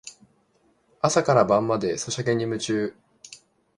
[0.99, 2.95] 朝から晩までソシャゲに夢中